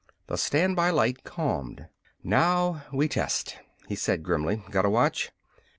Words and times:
The 0.25 0.35
standby 0.35 0.89
light 0.89 1.23
calmed. 1.23 1.87
"Now 2.23 2.81
we 2.91 3.07
test," 3.07 3.59
he 3.87 3.93
said 3.93 4.23
grimly. 4.23 4.63
"Got 4.71 4.83
a 4.83 4.89
watch?" 4.89 5.29